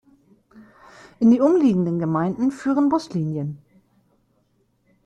[1.19, 3.59] In die umliegenden Gemeinden führen Buslinien.